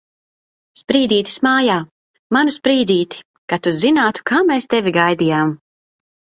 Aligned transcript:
Sprīdītis 0.79 1.37
mājā! 1.47 1.75
Manu 2.39 2.55
Sprīdīti! 2.57 3.21
Kad 3.55 3.65
tu 3.69 3.77
zinātu, 3.85 4.27
kā 4.33 4.43
mēs 4.51 4.73
tevi 4.77 4.99
gaidījām! 5.01 5.57